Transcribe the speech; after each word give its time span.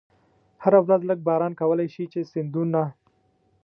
هره 0.63 0.79
ورځ 0.85 1.01
لږ 1.09 1.19
باران 1.27 1.53
کولای 1.61 1.87
شي 1.93 2.03
چې 2.11 2.29
سیندونه. 2.31 2.83